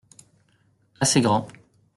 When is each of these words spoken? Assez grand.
Assez 0.99 1.21
grand. 1.21 1.47